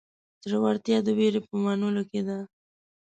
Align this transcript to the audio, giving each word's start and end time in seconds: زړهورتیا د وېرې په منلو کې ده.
زړهورتیا 0.43 0.97
د 1.03 1.09
وېرې 1.17 1.41
په 1.47 1.53
منلو 1.63 2.03
کې 2.11 2.21
ده. 2.27 2.37